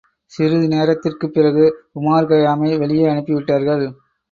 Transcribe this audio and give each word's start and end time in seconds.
சிறிது 0.31 0.67
நேரத்திற்குப் 0.67 1.33
பிறகு 1.33 1.65
உமார் 1.95 2.27
கயாமை 2.27 2.77
வெளியே 2.77 3.05
அனுப்பிவிட்டார்கள். 3.05 3.85